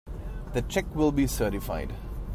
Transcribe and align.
The 0.53 0.63
check 0.63 0.95
will 0.95 1.11
be 1.11 1.27
certified. 1.27 1.93